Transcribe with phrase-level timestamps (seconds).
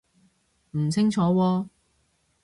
[0.71, 1.67] 唔清楚喎